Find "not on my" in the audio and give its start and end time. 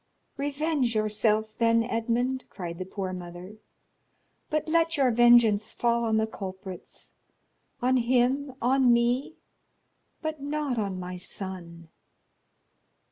10.41-11.17